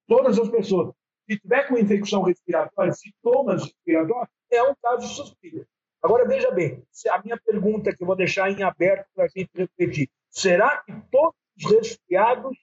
[0.07, 0.95] Todas as pessoas,
[1.29, 5.67] se tiver com infecção respiratória, sintomas respiratórios, é um caso suspeito.
[6.01, 9.49] Agora, veja bem, a minha pergunta que eu vou deixar em aberto para a gente
[9.55, 12.57] refletir: será que todos os resfriados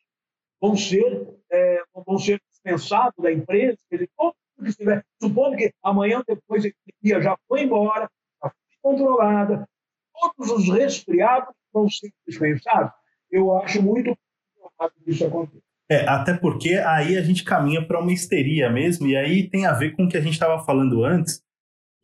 [0.61, 3.79] vão ser, é, vão ser dispensados da empresa?
[3.89, 8.09] Quer dizer, todos que estiver, supondo que amanhã depois a epidemia já foi embora,
[8.43, 9.67] já foi controlada,
[10.13, 12.93] todos os resfriados vão ser dispensados?
[13.31, 15.63] Eu acho muito que isso aconteça.
[15.91, 19.73] É, até porque aí a gente caminha para uma histeria mesmo, e aí tem a
[19.73, 21.43] ver com o que a gente estava falando antes,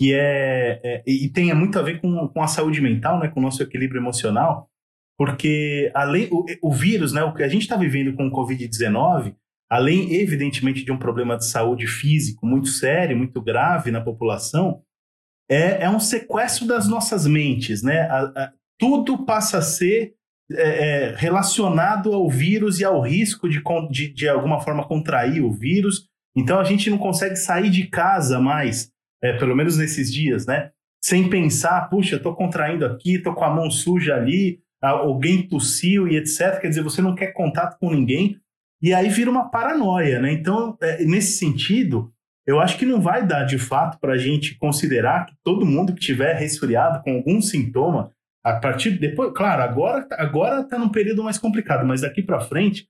[0.00, 3.40] que é, é, e tem muito a ver com, com a saúde mental, né, com
[3.40, 4.68] o nosso equilíbrio emocional,
[5.18, 9.34] porque além o, o vírus, né, o que a gente está vivendo com o Covid-19,
[9.68, 14.80] além evidentemente de um problema de saúde físico muito sério, muito grave na população,
[15.50, 18.02] é, é um sequestro das nossas mentes, né?
[18.02, 20.14] A, a, tudo passa a ser
[20.52, 25.52] é, é, relacionado ao vírus e ao risco de, de, de alguma forma contrair o
[25.52, 26.06] vírus.
[26.36, 28.90] Então a gente não consegue sair de casa mais
[29.22, 30.70] é, pelo menos nesses dias, né?
[31.02, 36.16] Sem pensar, puxa, estou contraindo aqui, estou com a mão suja ali, alguém tossiu e
[36.16, 36.60] etc.
[36.60, 38.38] Quer dizer, você não quer contato com ninguém
[38.80, 40.32] e aí vira uma paranoia, né?
[40.32, 42.12] Então, é, nesse sentido,
[42.46, 45.94] eu acho que não vai dar de fato para a gente considerar que todo mundo
[45.94, 48.12] que tiver resfriado com algum sintoma,
[48.44, 52.40] a partir de depois, claro, agora agora está num período mais complicado, mas daqui para
[52.40, 52.86] frente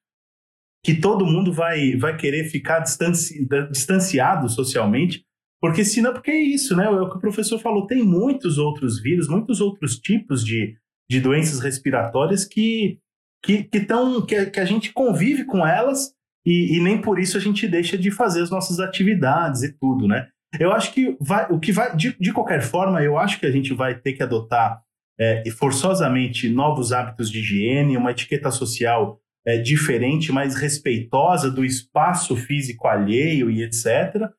[0.85, 5.27] que todo mundo vai vai querer ficar distanci, distanciado socialmente
[5.61, 6.85] porque senão, porque é isso, né?
[6.85, 10.77] É o que o professor falou, tem muitos outros vírus, muitos outros tipos de,
[11.11, 12.99] de doenças respiratórias que,
[13.43, 16.13] que, que, tão, que, que a gente convive com elas
[16.47, 20.07] e, e, nem por isso a gente deixa de fazer as nossas atividades e tudo,
[20.07, 20.29] né?
[20.59, 23.51] Eu acho que vai, o que vai, de, de qualquer forma, eu acho que a
[23.51, 24.81] gente vai ter que adotar
[25.19, 32.37] é, forçosamente novos hábitos de higiene, uma etiqueta social é, diferente, mais respeitosa do espaço
[32.37, 34.31] físico alheio e etc.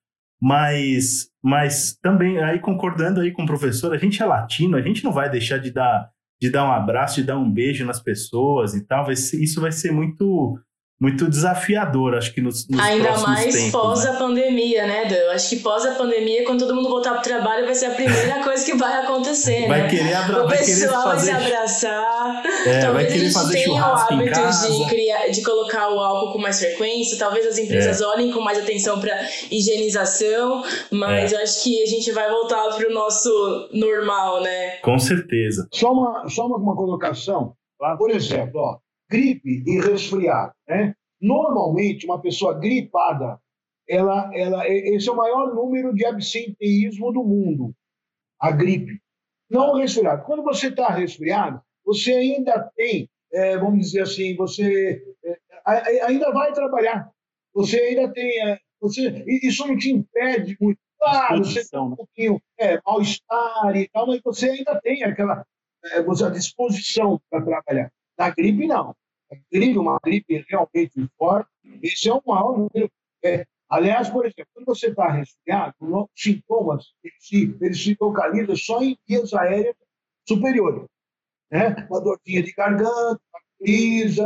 [0.41, 5.03] Mas, mas também, aí concordando aí com o professor, a gente é latino, a gente
[5.03, 6.09] não vai deixar de dar,
[6.41, 9.05] de dar um abraço, de dar um beijo nas pessoas e tal.
[9.05, 10.59] Vai ser, isso vai ser muito
[10.99, 14.09] muito desafiador, acho que nos, nos Ainda mais tempos, pós né?
[14.09, 15.15] a pandemia, né, Dan?
[15.15, 17.91] Eu acho que pós a pandemia, quando todo mundo voltar pro trabalho, vai ser a
[17.91, 19.89] primeira coisa que vai acontecer, vai né?
[19.89, 20.43] Querer abra...
[20.43, 21.31] O vai pessoal vai, fazer...
[21.31, 22.43] vai se abraçar.
[22.65, 26.33] É, talvez vai querer a gente tenha o hábito de, criar, de colocar o álcool
[26.33, 28.05] com mais frequência, talvez as empresas é.
[28.05, 29.17] olhem com mais atenção para
[29.49, 31.35] higienização, mas é.
[31.37, 34.77] eu acho que a gente vai voltar pro nosso normal, né?
[34.81, 35.65] Com certeza.
[35.73, 37.53] Só uma, só uma, uma colocação.
[37.97, 38.77] Por exemplo, ó,
[39.09, 40.95] gripe e resfriado, né?
[41.19, 43.39] Normalmente, uma pessoa gripada,
[43.87, 47.73] ela, ela, esse é o maior número de absenteísmo do mundo,
[48.39, 49.01] a gripe.
[49.49, 50.23] Não o resfriado.
[50.23, 56.53] Quando você está resfriado, você ainda tem, é, vamos dizer assim, você é, ainda vai
[56.53, 57.09] trabalhar.
[57.53, 58.47] Você ainda tem.
[58.47, 60.79] É, você, isso não te impede muito.
[60.99, 65.45] Claro, você tem um pouquinho é, mal-estar e tal, mas você ainda tem aquela
[65.85, 67.91] é, você, a disposição para trabalhar.
[68.17, 68.93] Na gripe, não
[69.51, 71.49] gripe, uma gripe realmente forte,
[71.81, 72.91] esse é o maior número.
[73.23, 78.55] É, aliás, por exemplo, quando você está resfriado, os sintomas eles se, eles se localizam
[78.55, 79.75] só em vias aéreas
[80.27, 80.87] superiores.
[81.51, 81.75] Né?
[81.89, 84.21] Uma dorzinha de garganta, uma crise,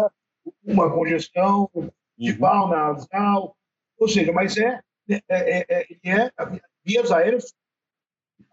[0.63, 1.69] uma congestão
[2.17, 2.69] de pau uhum.
[2.69, 3.57] nasal,
[3.97, 6.31] ou seja, mas é, é, é, é, é
[6.83, 7.53] vias aéreas.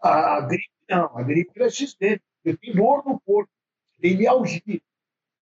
[0.01, 3.51] A, a, gripe não, a gripe é sistêmica, tem dor no corpo,
[3.99, 4.81] tem mialgia,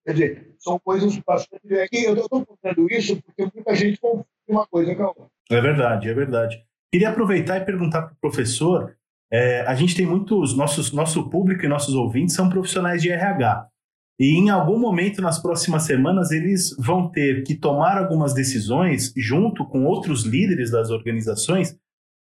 [0.08, 1.60] Quer dizer, são coisas bastante.
[1.92, 5.26] E eu estou contando isso porque muita gente confunde uma coisa com a outra.
[5.50, 6.64] É verdade, é verdade.
[6.90, 8.96] Queria aproveitar e perguntar para o professor.
[9.30, 13.68] É, a gente tem muitos, nossos, nosso público e nossos ouvintes são profissionais de RH.
[14.18, 19.66] E em algum momento nas próximas semanas eles vão ter que tomar algumas decisões junto
[19.66, 21.78] com outros líderes das organizações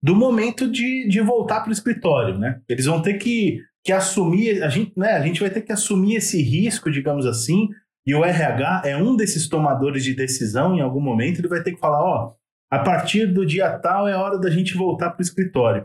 [0.03, 2.61] do momento de, de voltar para o escritório, né?
[2.69, 6.17] Eles vão ter que que assumir, a gente, né, a gente vai ter que assumir
[6.17, 7.69] esse risco, digamos assim,
[8.07, 11.73] e o RH é um desses tomadores de decisão em algum momento, ele vai ter
[11.73, 12.35] que falar, ó,
[12.71, 15.85] a partir do dia tal é hora da gente voltar para o escritório.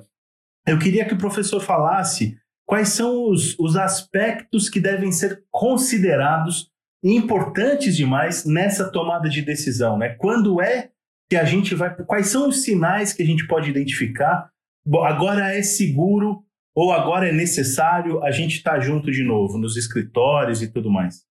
[0.66, 6.72] Eu queria que o professor falasse quais são os, os aspectos que devem ser considerados
[7.04, 10.16] importantes demais nessa tomada de decisão, né?
[10.18, 10.90] Quando é
[11.30, 11.94] que a gente vai.
[12.06, 14.50] Quais são os sinais que a gente pode identificar?
[14.86, 16.44] Bom, agora é seguro
[16.76, 20.90] ou agora é necessário a gente estar tá junto de novo, nos escritórios e tudo
[20.90, 21.24] mais?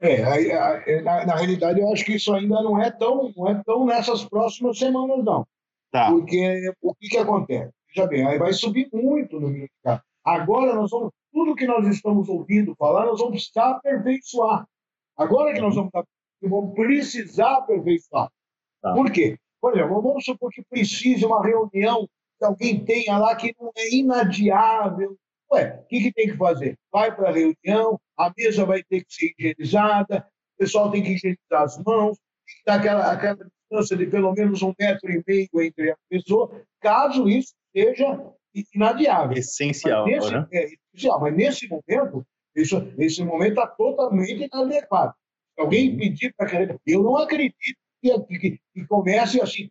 [0.00, 3.60] É, é, na, na, realidade eu acho que isso ainda não é tão, não é
[3.64, 5.44] tão nessas próximas semanas, não.
[5.90, 6.10] Tá.
[6.10, 7.72] Porque o que, que acontece?
[7.88, 10.02] Veja bem, aí vai subir muito no mercado.
[10.24, 14.66] Agora nós vamos, tudo que nós estamos ouvindo falar, nós vamos precisar aperfeiçoar.
[15.16, 15.90] Agora que nós vamos,
[16.42, 18.30] vamos precisar aperfeiçoar.
[18.80, 18.94] Tá.
[18.94, 19.36] Por quê?
[19.60, 23.94] Por exemplo, vamos supor que precise uma reunião que alguém tenha lá que não é
[23.94, 25.16] inadiável.
[25.52, 26.78] Ué, o que, que tem que fazer?
[26.92, 31.12] Vai para a reunião, a mesa vai ter que ser higienizada, o pessoal tem que
[31.12, 35.22] higienizar as mãos, tem que dar aquela, aquela distância de pelo menos um metro e
[35.26, 38.32] meio entre a pessoa, caso isso seja
[38.74, 39.36] inadiável.
[39.36, 40.46] Essencial, mas nesse, né?
[40.52, 45.14] É, essencial, mas nesse momento, isso, esse momento está totalmente inadequado.
[45.54, 49.68] Se alguém pedir para eu não acredito que, que, que comece assim,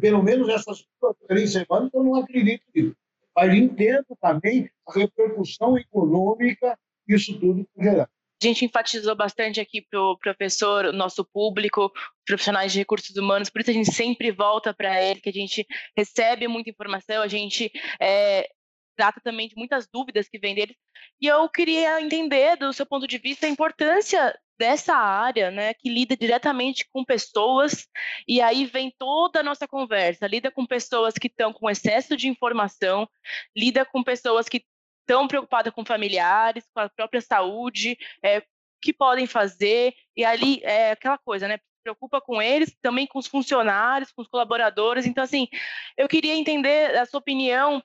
[0.00, 2.96] pelo menos essas duas, três semanas, eu não acredito nisso.
[3.34, 8.08] Mas entendo também a repercussão econômica que isso tudo gerar.
[8.42, 11.92] A gente enfatizou bastante aqui para o professor, nosso público,
[12.26, 15.64] profissionais de recursos humanos, por isso a gente sempre volta para ele, que a gente
[15.96, 18.48] recebe muita informação, a gente é,
[18.96, 20.76] trata também de muitas dúvidas que vêm deles.
[21.20, 25.90] E eu queria entender, do seu ponto de vista, a importância dessa área, né, que
[25.90, 27.84] lida diretamente com pessoas,
[28.28, 32.28] e aí vem toda a nossa conversa, lida com pessoas que estão com excesso de
[32.28, 33.08] informação,
[33.56, 34.64] lida com pessoas que
[35.00, 38.40] estão preocupadas com familiares, com a própria saúde, é,
[38.80, 43.26] que podem fazer, e ali é aquela coisa, né, preocupa com eles, também com os
[43.26, 45.06] funcionários, com os colaboradores.
[45.06, 45.48] Então, assim,
[45.96, 47.82] eu queria entender a sua opinião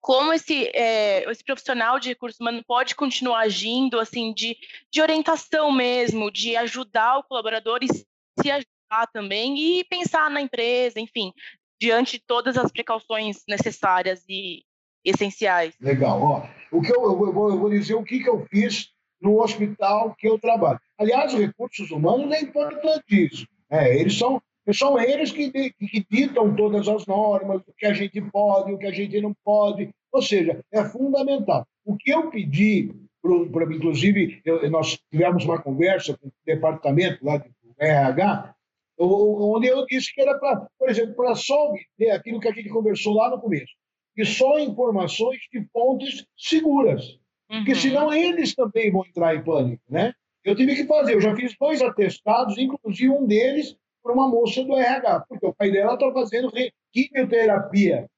[0.00, 4.56] como esse, é, esse profissional de recursos humanos pode continuar agindo, assim, de,
[4.90, 10.98] de orientação mesmo, de ajudar o colaborador e se ajudar também e pensar na empresa,
[10.98, 11.32] enfim,
[11.80, 14.62] diante de todas as precauções necessárias e
[15.04, 15.74] essenciais.
[15.80, 16.20] Legal.
[16.22, 19.42] Ó, o que eu, eu, vou, eu vou dizer o que, que eu fiz no
[19.42, 20.80] hospital que eu trabalho.
[20.98, 23.48] Aliás, os recursos humanos é importantíssimo.
[23.70, 24.42] É, eles são
[24.72, 28.86] são eles que, que ditam todas as normas, o que a gente pode, o que
[28.86, 29.90] a gente não pode.
[30.12, 31.66] Ou seja, é fundamental.
[31.84, 32.92] O que eu pedi,
[33.22, 38.54] para inclusive, eu, nós tivemos uma conversa com o departamento lá do RH,
[38.98, 42.68] onde eu disse que era para, por exemplo, para só obter aquilo que a gente
[42.68, 43.72] conversou lá no começo,
[44.14, 47.18] que só informações de fontes seguras,
[47.50, 47.58] uhum.
[47.58, 50.12] porque senão eles também vão entrar em pânico, né?
[50.44, 54.62] Eu tive que fazer, eu já fiz dois atestados, inclusive um deles para uma moça
[54.64, 56.52] do RH, porque o pai dela está fazendo
[56.92, 58.08] quimioterapia,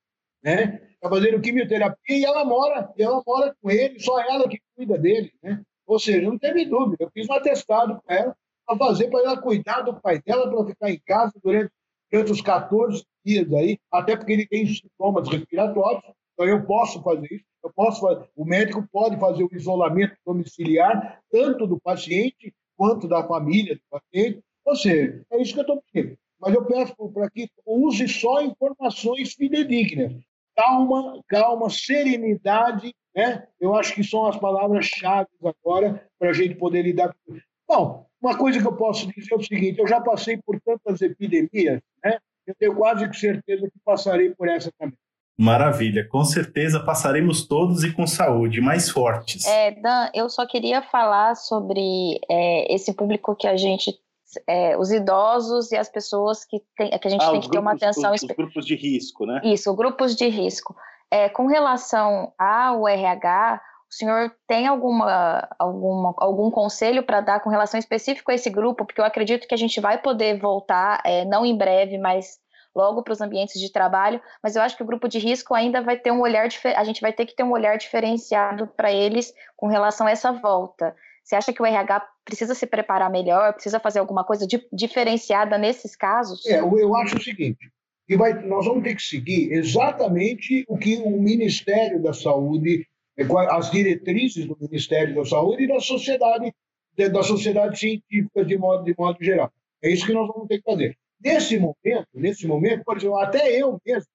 [0.43, 0.81] né?
[0.95, 5.33] Está fazendo quimioterapia e ela mora, ela mora com ele, só ela que cuida dele,
[5.43, 5.63] né?
[5.87, 7.05] Ou seja, não teve dúvida.
[7.05, 10.67] Eu fiz um atestado para ela, para fazer para ela cuidar do pai dela, para
[10.67, 11.73] ficar em casa durante,
[12.11, 17.27] durante os 14 dias aí, até porque ele tem sintomas respiratórios, então eu posso fazer
[17.33, 17.45] isso.
[17.63, 23.23] Eu posso fazer, o médico pode fazer o isolamento domiciliar, tanto do paciente quanto da
[23.23, 24.43] família do paciente,
[24.73, 26.17] ou seja, é isso que eu estou pedindo.
[26.41, 30.15] Mas eu peço para que use só informações fidedignas.
[30.57, 33.47] Calma, calma, serenidade, né?
[33.61, 37.47] Eu acho que são as palavras-chave agora para a gente poder lidar com isso.
[37.69, 41.01] Bom, uma coisa que eu posso dizer é o seguinte: eu já passei por tantas
[41.01, 42.19] epidemias, né?
[42.47, 44.97] Eu tenho quase certeza que passarei por essa também.
[45.39, 49.47] Maravilha, com certeza passaremos todos e com saúde, mais fortes.
[49.47, 53.99] É, Dan, eu só queria falar sobre é, esse público que a gente
[54.47, 57.51] é, os idosos e as pessoas que, tem, que a gente ah, tem que grupos,
[57.51, 58.37] ter uma atenção especial.
[58.39, 59.41] Os grupos de risco, né?
[59.45, 60.75] Isso, grupos de risco.
[61.11, 67.51] É, com relação ao RH, o senhor tem alguma, alguma, algum conselho para dar com
[67.51, 68.87] relação específico a esse grupo?
[68.87, 72.41] Porque eu acredito que a gente vai poder voltar, é, não em breve, mas
[72.75, 75.83] logo para os ambientes de trabalho, mas eu acho que o grupo de risco ainda
[75.83, 79.33] vai ter um olhar, a gente vai ter que ter um olhar diferenciado para eles
[79.57, 80.97] com relação a essa volta.
[81.23, 85.57] Você acha que o RH precisa se preparar melhor, precisa fazer alguma coisa di diferenciada
[85.57, 86.45] nesses casos?
[86.47, 87.71] É, eu acho o seguinte,
[88.07, 93.25] que vai, nós vamos ter que seguir exatamente o que o Ministério da Saúde, é,
[93.51, 96.53] as diretrizes do Ministério da Saúde e da sociedade,
[96.97, 99.51] da sociedade científica de modo, de modo geral.
[99.81, 100.97] É isso que nós vamos ter que fazer.
[101.21, 104.09] Nesse momento, nesse momento, por exemplo, até eu mesmo,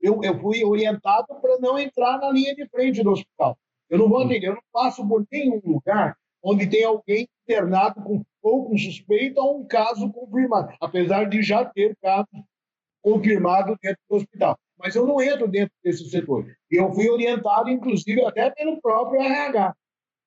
[0.00, 3.58] eu, eu fui orientado para não entrar na linha de frente do hospital.
[3.88, 8.22] Eu não vou atender, eu não passo por nenhum lugar onde tem alguém internado com,
[8.42, 12.28] ou com suspeita ou um caso confirmado, apesar de já ter caso
[13.02, 14.58] confirmado dentro do hospital.
[14.78, 16.46] mas eu não entro dentro desse setor.
[16.70, 19.74] E eu fui orientado, inclusive, até pelo próprio RH.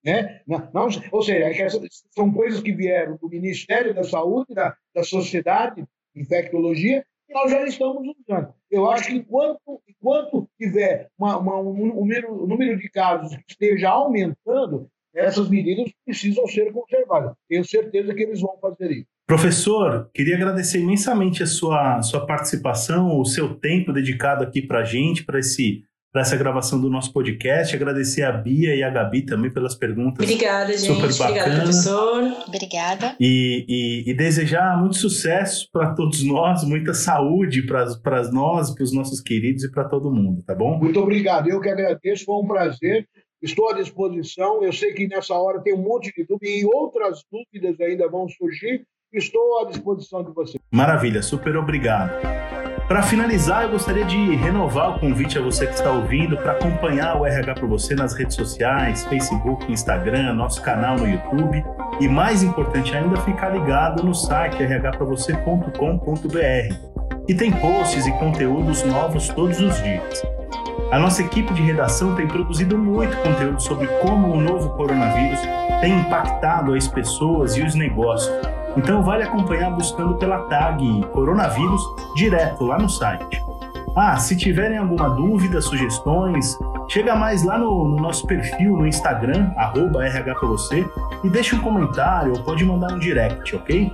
[0.03, 0.41] Né?
[0.45, 1.69] Não, não, ou seja, é
[2.11, 7.49] são coisas que vieram do Ministério da Saúde, da, da Sociedade de Infectologia, e nós
[7.49, 8.53] já estamos usando.
[8.69, 13.51] Eu acho que enquanto, enquanto tiver uma, uma, um, número, um número de casos que
[13.51, 17.33] esteja aumentando, essas medidas precisam ser conservadas.
[17.47, 19.07] Tenho certeza que eles vão fazer isso.
[19.25, 24.83] Professor, queria agradecer imensamente a sua, sua participação, o seu tempo dedicado aqui para a
[24.83, 25.83] gente, para esse
[26.13, 27.75] para essa gravação do nosso podcast.
[27.75, 30.23] Agradecer a Bia e a Gabi também pelas perguntas.
[30.23, 30.93] Obrigada, gente.
[30.93, 31.29] Super bacana.
[31.29, 32.23] Obrigada, professor.
[32.47, 33.15] Obrigada.
[33.19, 37.87] E, e, e desejar muito sucesso para todos nós, muita saúde para
[38.31, 40.77] nós, para os nossos queridos e para todo mundo, tá bom?
[40.77, 41.49] Muito obrigado.
[41.49, 43.07] Eu que agradeço, foi um prazer.
[43.43, 44.63] Estou à disposição.
[44.63, 48.29] Eu sei que nessa hora tem um monte de dúvidas e outras dúvidas ainda vão
[48.29, 48.87] surgir.
[49.11, 50.57] Estou à disposição de você.
[50.71, 52.13] Maravilha, super obrigado.
[52.87, 57.19] Para finalizar, eu gostaria de renovar o convite a você que está ouvindo para acompanhar
[57.19, 61.63] o RH para você nas redes sociais, Facebook, Instagram, nosso canal no YouTube
[61.99, 66.92] e mais importante ainda, ficar ligado no site rhpravocê.com.br,
[67.25, 70.23] que tem posts e conteúdos novos todos os dias.
[70.91, 75.39] A nossa equipe de redação tem produzido muito conteúdo sobre como o novo coronavírus
[75.81, 78.31] tem impactado as pessoas e os negócios.
[78.77, 81.81] Então vale acompanhar buscando pela tag coronavírus
[82.15, 83.43] direto lá no site.
[83.95, 86.57] Ah, se tiverem alguma dúvida, sugestões,
[86.89, 90.35] chega mais lá no, no nosso perfil no Instagram, arroba RH
[91.23, 93.91] e deixa um comentário ou pode mandar um direct, ok?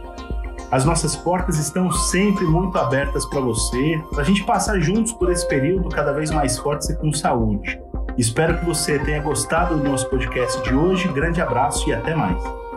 [0.71, 5.31] As nossas portas estão sempre muito abertas para você, para a gente passar juntos por
[5.31, 7.81] esse período cada vez mais forte e com saúde.
[8.15, 11.07] Espero que você tenha gostado do nosso podcast de hoje.
[11.07, 12.68] Grande abraço e até mais.